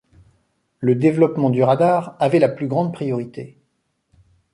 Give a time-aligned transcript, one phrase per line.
[0.79, 3.59] Le développement du radar avait la plus grande priorité.